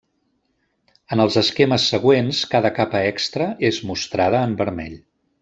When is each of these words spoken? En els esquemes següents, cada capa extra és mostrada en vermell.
En 1.15 1.21
els 1.25 1.37
esquemes 1.41 1.85
següents, 1.91 2.39
cada 2.55 2.73
capa 2.79 3.03
extra 3.11 3.51
és 3.71 3.79
mostrada 3.93 4.41
en 4.49 4.57
vermell. 4.65 4.99